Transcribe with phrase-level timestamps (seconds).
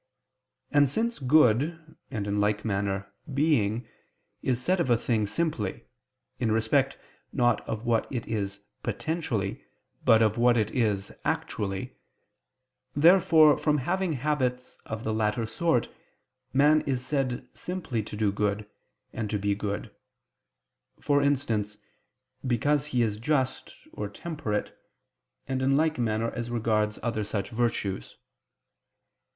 [0.71, 3.87] And since good, and, in like manner, being,
[4.41, 5.83] is said of a thing simply,
[6.39, 6.97] in respect,
[7.31, 9.63] not of what it is potentially,
[10.03, 11.97] but of what it is actually:
[12.95, 15.87] therefore from having habits of the latter sort,
[16.51, 18.67] man is said simply to do good,
[19.13, 19.91] and to be good;
[20.99, 21.77] for instance,
[22.47, 24.75] because he is just, or temperate;
[25.47, 28.17] and in like manner as regards other such virtues.